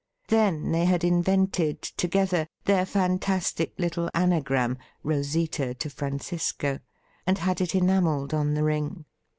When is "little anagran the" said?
3.77-4.79